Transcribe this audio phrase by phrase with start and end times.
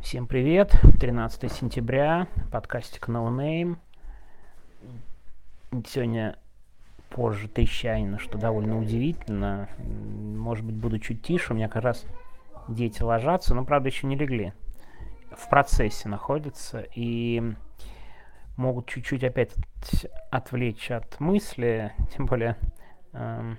[0.00, 0.74] Всем привет!
[0.98, 3.76] 13 сентября, подкастик No Name.
[5.86, 6.38] Сегодня
[7.10, 9.68] позже трещанина, что довольно удивительно.
[9.78, 12.06] Может быть, буду чуть тише, у меня как раз
[12.66, 14.54] дети ложатся, но, правда, еще не легли.
[15.36, 17.42] В процессе находятся и
[18.56, 19.52] могут чуть-чуть опять
[20.30, 22.56] отвлечь от мысли, тем более
[23.12, 23.58] эм,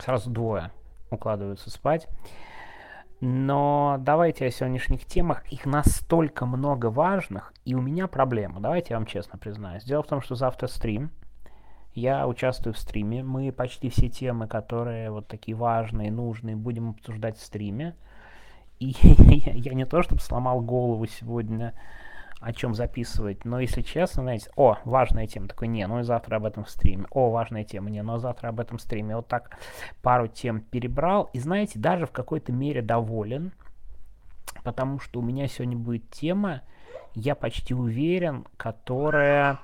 [0.00, 0.70] сразу двое
[1.10, 2.06] укладываются спать.
[3.20, 5.44] Но давайте о сегодняшних темах.
[5.50, 8.60] Их настолько много важных, и у меня проблема.
[8.60, 9.84] Давайте я вам честно признаюсь.
[9.84, 11.10] Дело в том, что завтра стрим.
[11.94, 13.24] Я участвую в стриме.
[13.24, 17.96] Мы почти все темы, которые вот такие важные, нужные, будем обсуждать в стриме.
[18.78, 21.74] И я не то, чтобы сломал голову сегодня
[22.40, 23.44] о чем записывать.
[23.44, 26.70] Но если честно, знаете, о, важная тема, такой, не, ну и завтра об этом в
[26.70, 27.06] стриме.
[27.10, 29.16] О, важная тема, не, ну завтра об этом в стриме.
[29.16, 29.56] Вот так
[30.02, 31.30] пару тем перебрал.
[31.32, 33.52] И знаете, даже в какой-то мере доволен,
[34.62, 36.62] потому что у меня сегодня будет тема,
[37.14, 39.58] я почти уверен, которая,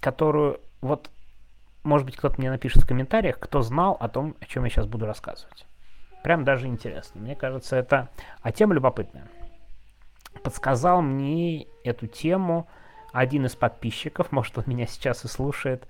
[0.00, 1.10] которую, вот,
[1.82, 4.86] может быть, кто-то мне напишет в комментариях, кто знал о том, о чем я сейчас
[4.86, 5.66] буду рассказывать.
[6.22, 7.20] Прям даже интересно.
[7.20, 8.08] Мне кажется, это...
[8.42, 9.26] А тема любопытная
[10.42, 12.66] подсказал мне эту тему.
[13.12, 15.86] Один из подписчиков, может он меня сейчас и слушает,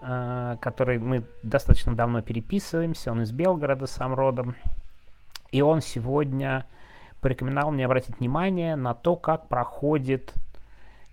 [0.00, 4.54] э, который мы достаточно давно переписываемся, он из Белгорода сам родом,
[5.50, 6.66] и он сегодня
[7.20, 10.34] порекомендовал мне обратить внимание на то, как проходит,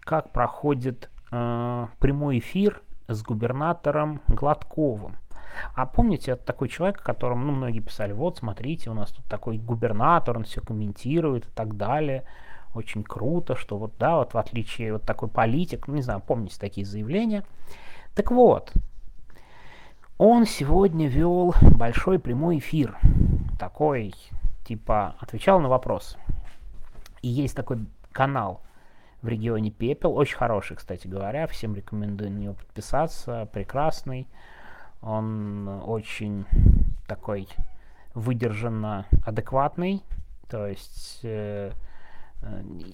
[0.01, 5.15] как проходит э, прямой эфир с губернатором Гладковым.
[5.75, 9.25] А помните, это такой человек, о котором ну, многие писали, вот смотрите, у нас тут
[9.25, 12.25] такой губернатор, он все комментирует и так далее
[12.73, 16.57] очень круто, что вот, да, вот в отличие вот такой политик, ну, не знаю, помните
[16.59, 17.43] такие заявления.
[18.15, 18.71] Так вот,
[20.17, 22.97] он сегодня вел большой прямой эфир,
[23.57, 24.13] такой,
[24.65, 26.17] типа, отвечал на вопрос.
[27.21, 28.61] И есть такой канал
[29.21, 34.27] в регионе Пепел, очень хороший, кстати говоря, всем рекомендую на него подписаться, прекрасный.
[35.01, 36.45] Он очень
[37.07, 37.47] такой
[38.13, 40.03] выдержанно адекватный,
[40.49, 41.71] то есть э,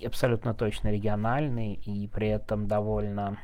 [0.05, 3.37] абсолютно точно региональный и при этом довольно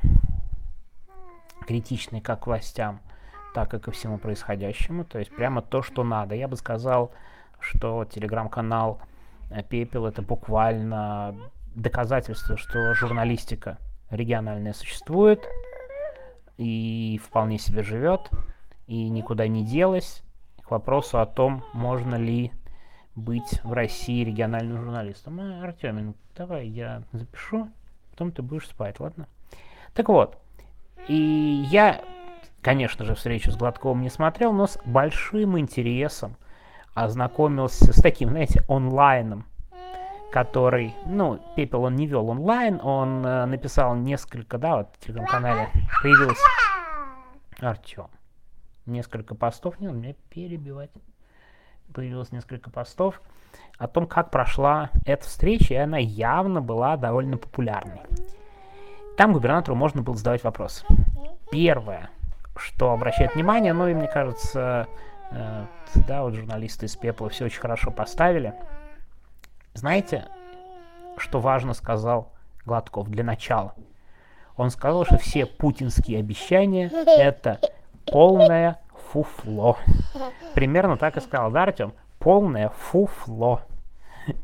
[1.67, 3.01] критичный как к властям,
[3.53, 5.05] так и ко всему происходящему.
[5.05, 6.35] То есть прямо то, что надо.
[6.35, 7.11] Я бы сказал,
[7.59, 8.99] что телеграм-канал
[9.51, 11.35] э, Пепел это буквально
[11.75, 13.77] доказательство, что журналистика
[14.09, 15.47] региональная существует
[16.57, 18.29] и вполне себе живет
[18.87, 20.23] и никуда не делась.
[20.63, 22.51] К вопросу о том, можно ли
[23.15, 25.39] быть в России региональным журналистом.
[25.39, 27.69] А, Артемин, давай я запишу,
[28.11, 29.27] потом ты будешь спать, ладно?
[29.93, 30.37] Так вот,
[31.07, 32.01] и я,
[32.61, 36.37] конечно же, встречу с Гладковым не смотрел, но с большим интересом
[36.93, 39.45] ознакомился с таким, знаете, онлайном,
[40.31, 45.69] который, ну, Пепел он не вел онлайн, он э, написал несколько, да, вот в телеграм-канале
[46.01, 46.39] появилось
[47.59, 48.07] Артем.
[48.85, 50.91] Несколько постов, не надо меня перебивать
[51.93, 53.21] появилось несколько постов
[53.77, 58.01] о том, как прошла эта встреча, и она явно была довольно популярной.
[59.17, 60.85] Там губернатору можно было задавать вопросы.
[61.51, 62.09] Первое,
[62.55, 64.87] что обращает внимание, ну и мне кажется,
[65.31, 65.65] э,
[66.07, 68.53] да, вот журналисты из Пепла все очень хорошо поставили.
[69.73, 70.25] Знаете,
[71.17, 72.31] что важно сказал
[72.65, 73.75] Гладков для начала?
[74.57, 77.59] Он сказал, что все путинские обещания это
[78.05, 79.77] полная фуфло.
[80.53, 81.93] Примерно так и сказал, да, Артем?
[82.19, 83.61] Полное фуфло.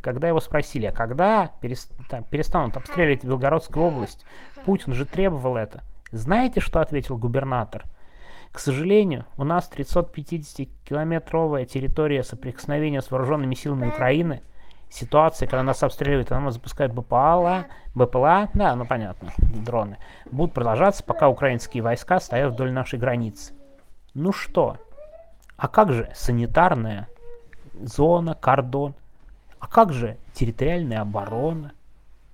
[0.01, 4.25] Когда его спросили, а когда перестанут обстреливать Белгородскую область,
[4.65, 5.83] Путин же требовал это.
[6.11, 7.85] Знаете, что ответил губернатор?
[8.51, 14.41] К сожалению, у нас 350-километровая территория соприкосновения с вооруженными силами Украины.
[14.89, 19.97] Ситуация, когда нас обстреливают, а нас запускают БПЛА, БПЛА, да, ну понятно, дроны,
[20.31, 23.53] будут продолжаться, пока украинские войска стоят вдоль нашей границы.
[24.13, 24.77] Ну что?
[25.57, 27.07] А как же санитарная
[27.79, 28.93] зона, кордон?
[29.59, 31.73] А как же территориальная оборона?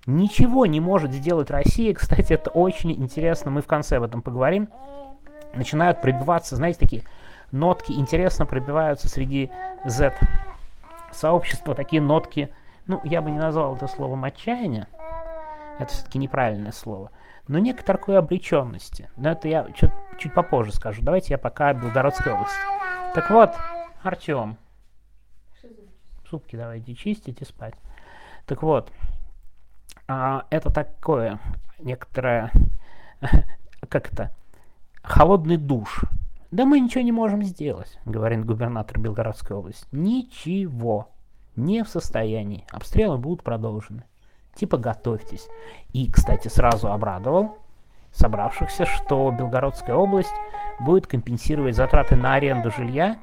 [0.05, 1.93] Ничего не может сделать Россия.
[1.93, 3.51] Кстати, это очень интересно.
[3.51, 4.69] Мы в конце об этом поговорим.
[5.53, 7.03] Начинают пробиваться, знаете, такие
[7.51, 9.51] нотки интересно пробиваются среди
[9.85, 10.13] Z
[11.11, 11.75] сообщества.
[11.75, 12.49] Такие нотки,
[12.87, 14.87] ну, я бы не назвал это словом отчаяния.
[15.79, 17.11] Это все-таки неправильное слово
[17.47, 19.09] но некоторой обреченности.
[19.17, 21.01] Но это я чуть, чуть попозже скажу.
[21.01, 21.73] Давайте я пока о
[22.33, 22.55] области.
[23.13, 23.53] Так вот,
[24.01, 24.57] Артем.
[26.29, 27.75] Супки давайте чистить и спать.
[28.45, 28.91] Так вот,
[30.07, 31.39] а, это такое
[31.79, 32.51] некоторое,
[33.89, 34.31] как это,
[35.01, 36.05] холодный душ.
[36.51, 39.87] Да мы ничего не можем сделать, говорит губернатор Белгородской области.
[39.91, 41.09] Ничего.
[41.55, 42.65] не в состоянии.
[42.71, 44.03] Обстрелы будут продолжены.
[44.55, 45.47] Типа готовьтесь.
[45.93, 47.57] И, кстати, сразу обрадовал
[48.11, 50.33] собравшихся, что Белгородская область
[50.79, 53.17] будет компенсировать затраты на аренду жилья,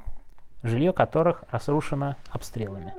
[0.62, 2.92] жилье которых разрушено обстрелами.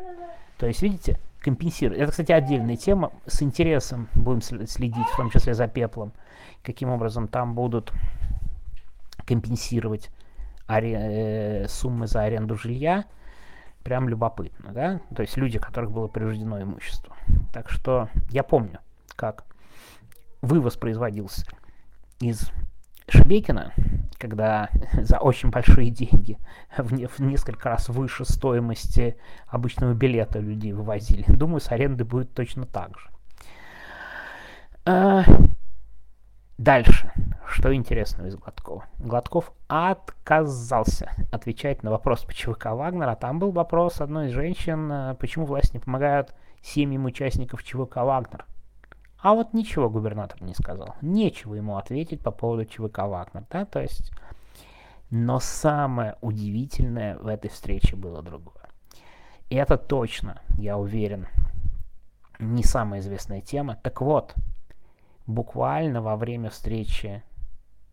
[0.57, 2.01] То есть, видите, компенсирует.
[2.01, 3.11] Это, кстати, отдельная тема.
[3.25, 6.11] С интересом будем следить, в том числе за пеплом,
[6.63, 7.91] каким образом там будут
[9.25, 10.09] компенсировать
[10.67, 13.05] аре- э, суммы за аренду жилья.
[13.83, 14.99] Прям любопытно, да?
[15.15, 17.15] То есть люди, которых было повреждено имущество.
[17.51, 18.79] Так что я помню,
[19.15, 19.45] как
[20.41, 21.45] вывоз производился
[22.19, 22.51] из
[23.07, 23.73] Шебекина,
[24.17, 26.37] когда за очень большие деньги,
[26.77, 29.17] в, не, в несколько раз выше стоимости
[29.47, 31.25] обычного билета людей вывозили.
[31.27, 33.09] Думаю, с аренды будет точно так же.
[34.85, 35.23] А,
[36.57, 37.11] дальше.
[37.47, 38.85] Что интересного из Гладкова?
[38.99, 43.15] Гладков отказался отвечать на вопрос по ЧВК Вагнера.
[43.15, 48.45] Там был вопрос одной из женщин, э, почему власти не помогают семьям участников ЧВК Вагнер.
[49.19, 50.95] А вот ничего губернатор не сказал.
[51.01, 53.45] Нечего ему ответить по поводу ЧВК Вагнер.
[53.49, 53.65] Да?
[53.65, 54.11] То есть...
[55.13, 58.69] Но самое удивительное в этой встрече было другое.
[59.49, 61.27] И это точно, я уверен,
[62.39, 63.75] не самая известная тема.
[63.75, 64.33] Так вот,
[65.27, 67.23] буквально во время встречи,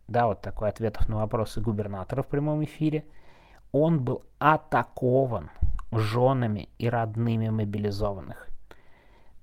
[0.07, 3.05] да, вот такой ответов на вопросы губернатора в прямом эфире,
[3.73, 5.51] он был атакован
[5.91, 8.48] женами и родными мобилизованных.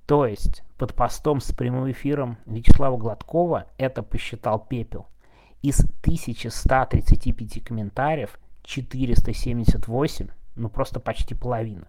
[0.06, 5.08] То есть под постом с прямым эфиром Вячеслава Гладкова это посчитал Пепел.
[5.62, 11.88] Из 1135 комментариев 478, ну просто почти половина,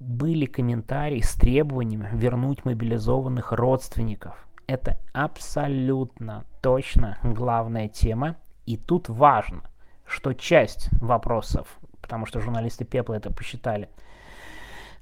[0.00, 4.48] были комментарии с требованием вернуть мобилизованных родственников.
[4.66, 8.36] Это абсолютно точно главная тема.
[8.66, 9.62] И тут важно,
[10.06, 13.88] что часть вопросов, потому что журналисты Пепла это посчитали,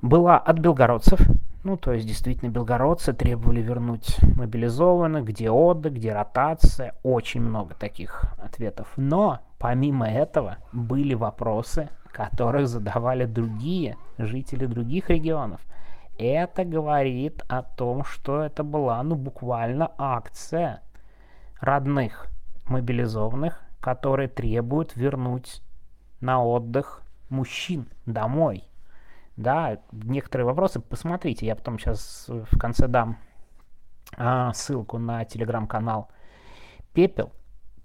[0.02, 1.20] была от белгородцев,
[1.64, 8.24] ну, то есть, действительно, белгородцы требовали вернуть мобилизованных, где отдых, где ротация, очень много таких
[8.38, 8.88] ответов.
[8.96, 15.60] Но, помимо этого, были вопросы, которых задавали другие жители других регионов.
[16.18, 20.82] Это говорит о том, что это была, ну, буквально акция
[21.60, 22.26] родных
[22.66, 25.62] мобилизованных, которые требуют вернуть
[26.20, 28.67] на отдых мужчин домой
[29.38, 33.18] да, некоторые вопросы, посмотрите, я потом сейчас в конце дам
[34.16, 36.08] а, ссылку на телеграм-канал
[36.92, 37.30] Пепел,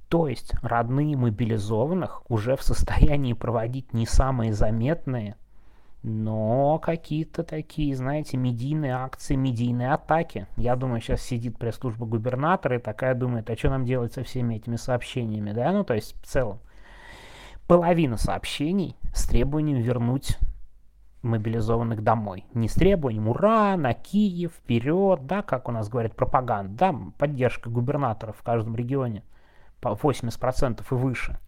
[0.10, 5.36] то есть родные мобилизованных уже в состоянии проводить не самые заметные,
[6.02, 10.48] но какие-то такие, знаете, медийные акции, медийные атаки.
[10.58, 14.56] Я думаю, сейчас сидит пресс-служба губернатора и такая думает, а что нам делать со всеми
[14.56, 16.60] этими сообщениями, да, ну то есть в целом.
[17.68, 20.40] Половина сообщений с требованием вернуть
[21.24, 22.46] мобилизованных домой.
[22.54, 23.76] Не с требованием «Ура!
[23.78, 24.52] На Киев!
[24.54, 26.74] Вперед!» Да, как у нас говорят, пропаганда.
[26.78, 29.24] Да, поддержка губернаторов в каждом регионе
[29.82, 31.40] по 80% и выше.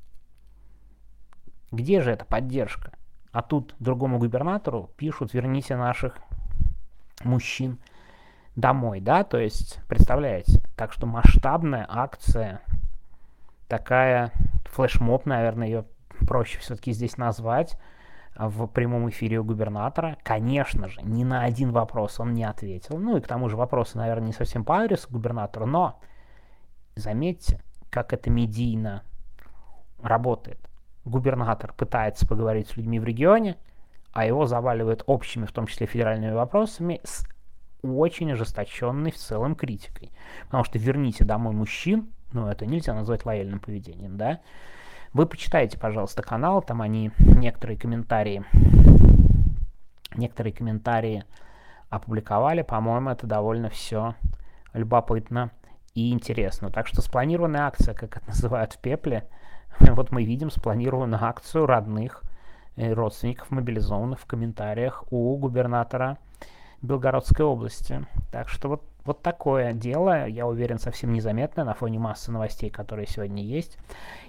[1.71, 2.93] Где же эта поддержка?
[3.31, 6.17] А тут другому губернатору пишут «Верните наших
[7.23, 7.79] мужчин
[8.55, 9.01] домой».
[9.01, 10.61] Да, то есть, представляете?
[10.77, 12.61] Так что масштабная акция,
[13.67, 14.31] такая
[14.65, 15.85] флешмоб, наверное, ее
[16.25, 17.77] проще все-таки здесь назвать,
[18.35, 20.17] в прямом эфире у губернатора.
[20.23, 22.97] Конечно же, ни на один вопрос он не ответил.
[22.97, 25.99] Ну и к тому же вопросы, наверное, не совсем по адресу губернатора, но
[26.95, 29.03] заметьте, как это медийно
[30.01, 30.59] работает.
[31.05, 33.57] Губернатор пытается поговорить с людьми в регионе,
[34.11, 37.25] а его заваливают общими, в том числе федеральными вопросами, с
[37.83, 40.11] очень ожесточенной в целом критикой.
[40.45, 44.39] Потому что верните домой мужчин, ну это нельзя назвать лояльным поведением, да,
[45.15, 48.43] вы почитайте, пожалуйста, канал, там они некоторые комментарии,
[50.13, 51.23] некоторые комментарии
[51.89, 52.63] опубликовали.
[52.63, 54.15] По-моему, это довольно все
[54.73, 55.51] любопытно
[55.93, 56.69] и интересно.
[56.69, 59.25] Так что спланированная акция, как это называют в Пепле,
[59.79, 62.21] вот мы видим спланированную акцию родных
[62.75, 66.17] родственников мобилизованных в комментариях у губернатора
[66.81, 68.05] Белгородской области.
[68.33, 73.07] Так что вот, вот такое дело, я уверен, совсем незаметное на фоне массы новостей, которые
[73.07, 73.77] сегодня есть.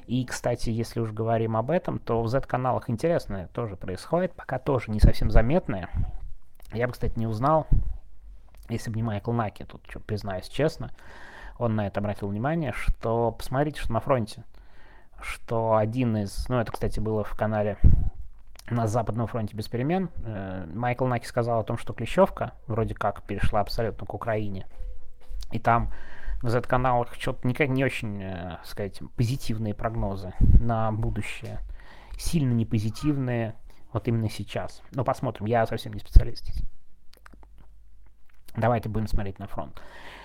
[0.06, 4.90] И, кстати, если уж говорим об этом, то в Z-каналах интересное тоже происходит, пока тоже
[4.90, 5.88] не совсем заметное.
[6.72, 7.66] Я бы, кстати, не узнал,
[8.68, 10.90] если бы не Майкл Наки, тут что, признаюсь честно,
[11.58, 14.44] он на это обратил внимание, что посмотрите, что на фронте,
[15.20, 17.78] что один из, ну это, кстати, было в канале
[18.68, 23.22] на Западном фронте без перемен, э, Майкл Наки сказал о том, что Клещевка вроде как
[23.22, 24.66] перешла абсолютно к Украине,
[25.52, 25.92] и там
[26.42, 31.60] в Z-каналах что-то никак не очень, э, сказать, позитивные прогнозы на будущее.
[32.18, 33.54] Сильно не позитивные.
[33.92, 34.82] Вот именно сейчас.
[34.92, 36.50] Но посмотрим, я совсем не специалист.
[38.56, 39.80] Давайте будем смотреть на фронт.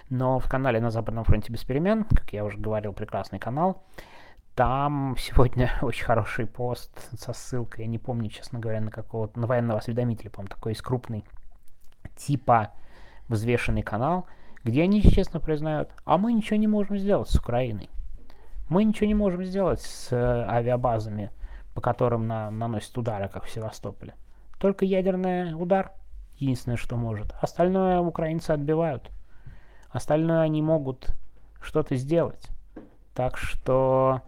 [0.09, 3.83] Но в канале «На Западном фронте без перемен», как я уже говорил, прекрасный канал,
[4.55, 9.47] там сегодня очень хороший пост со ссылкой, я не помню, честно говоря, на какого-то, на
[9.47, 11.25] военного осведомителя, по-моему, такой есть крупный,
[12.17, 12.71] типа
[13.27, 14.27] взвешенный канал,
[14.63, 17.89] где они честно признают, а мы ничего не можем сделать с Украиной.
[18.69, 21.31] Мы ничего не можем сделать с э, авиабазами,
[21.73, 24.13] по которым на, наносят удары, как в Севастополе.
[24.59, 25.91] Только ядерный удар,
[26.37, 27.33] единственное, что может.
[27.41, 29.09] Остальное украинцы отбивают.
[29.89, 31.09] Остальное они могут
[31.61, 32.47] что-то сделать.
[33.13, 34.21] Так что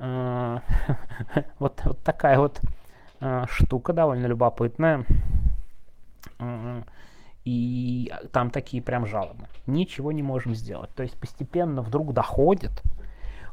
[1.58, 2.60] вот, вот такая вот
[3.20, 5.04] э, штука довольно любопытная.
[6.38, 6.82] Э,
[7.44, 9.46] и там такие прям жалобы.
[9.66, 10.90] Ничего не можем сделать.
[10.94, 12.82] То есть постепенно вдруг доходит,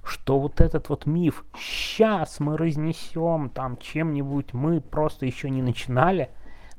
[0.04, 6.30] что вот этот вот миф «сейчас мы разнесем там чем-нибудь, мы просто еще не начинали»,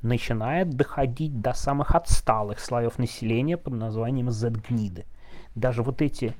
[0.03, 5.05] начинает доходить до самых отсталых слоев населения под названием Z-гниды.
[5.55, 6.35] Даже вот эти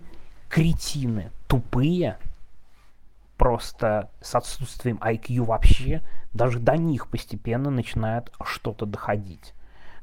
[0.49, 2.19] кретины тупые,
[3.39, 6.03] просто с отсутствием IQ вообще,
[6.35, 9.55] даже до них постепенно начинает что-то доходить.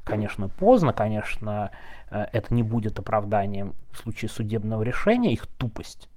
[0.02, 1.70] Конечно, поздно, конечно,
[2.10, 6.08] э, это не будет оправданием в случае судебного решения, их тупость.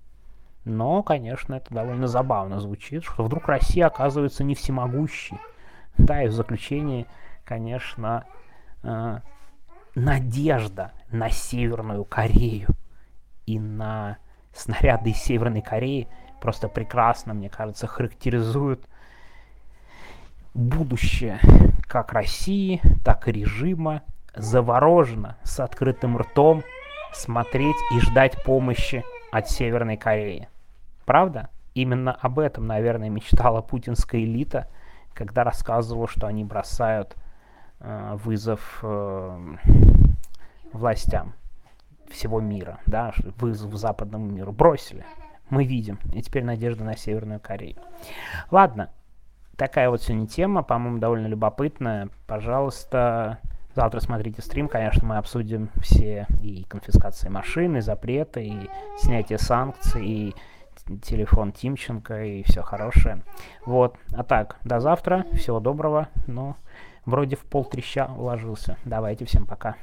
[0.63, 5.37] Но, конечно, это довольно забавно звучит, что вдруг Россия оказывается не всемогущей.
[5.97, 7.05] Да, и в заключении,
[7.43, 8.25] конечно,
[8.83, 9.19] э,
[9.95, 12.67] надежда на Северную Корею
[13.45, 14.17] и на
[14.53, 16.07] снаряды из Северной Кореи
[16.41, 18.81] просто прекрасно, мне кажется, характеризуют
[20.53, 21.39] будущее
[21.87, 24.03] как России, так и режима
[24.35, 26.63] завороженно, с открытым ртом
[27.13, 30.47] смотреть и ждать помощи от Северной Кореи.
[31.05, 31.49] Правда?
[31.73, 34.67] Именно об этом, наверное, мечтала путинская элита,
[35.13, 37.15] когда рассказывала, что они бросают
[37.79, 39.55] э, вызов э,
[40.73, 41.33] властям
[42.09, 45.05] всего мира, да, вызов западному миру бросили.
[45.49, 45.99] Мы видим.
[46.13, 47.77] И теперь надежда на Северную Корею.
[48.51, 48.89] Ладно,
[49.55, 52.09] такая вот сегодня тема, по-моему, довольно любопытная.
[52.27, 53.39] Пожалуйста,
[53.75, 60.05] завтра смотрите стрим, конечно, мы обсудим все и конфискации машины, и запреты, и снятие санкций,
[60.05, 60.35] и
[61.03, 63.21] телефон Тимченко, и все хорошее.
[63.65, 66.55] Вот, а так, до завтра, всего доброго, ну,
[67.05, 68.77] вроде в пол треща уложился.
[68.85, 69.75] Давайте, всем пока.